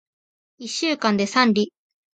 [0.57, 1.69] 一週間で三里